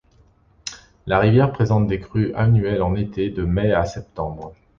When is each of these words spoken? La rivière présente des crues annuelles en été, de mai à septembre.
La 1.05 1.19
rivière 1.19 1.51
présente 1.51 1.85
des 1.85 1.99
crues 1.99 2.33
annuelles 2.33 2.81
en 2.81 2.95
été, 2.95 3.29
de 3.29 3.43
mai 3.45 3.71
à 3.71 3.85
septembre. 3.85 4.55